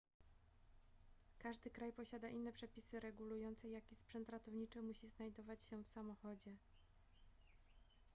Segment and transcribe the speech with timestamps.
[1.39, 6.55] każdy kraj posiada inne przepisy regulujące jaki sprzęt ratowniczy musi znajdować się w samochodzie